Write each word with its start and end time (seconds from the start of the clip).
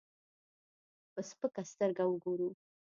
په 1.13 1.21
سپکه 1.29 1.63
سترګه 1.71 2.03
وګورو. 2.07 2.49